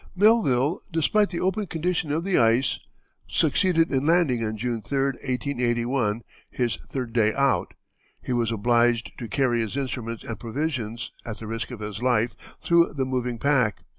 Melville, 0.15 0.79
despite 0.91 1.29
the 1.29 1.39
open 1.41 1.67
condition 1.67 2.11
of 2.11 2.23
the 2.23 2.35
ice, 2.35 2.79
succeeded 3.29 3.91
in 3.91 4.07
landing 4.07 4.43
on 4.43 4.57
June 4.57 4.81
3, 4.81 4.97
1881, 4.99 6.23
his 6.49 6.77
third 6.77 7.13
day 7.13 7.35
out. 7.35 7.75
He 8.23 8.33
was 8.33 8.51
obliged 8.51 9.11
to 9.19 9.27
carry 9.27 9.59
his 9.61 9.77
instruments 9.77 10.23
and 10.23 10.39
provisions, 10.39 11.11
at 11.23 11.37
the 11.37 11.45
risk 11.45 11.69
of 11.69 11.81
his 11.81 12.01
life, 12.01 12.33
through 12.63 12.95
the 12.95 13.05
moving 13.05 13.37
pack. 13.37 13.83